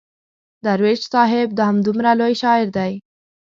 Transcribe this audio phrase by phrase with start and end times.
[0.65, 2.93] درویش صاحب همدومره لوی شاعر دی.